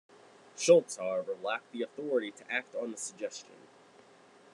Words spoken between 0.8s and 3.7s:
however lacked the authority to act on the suggestion.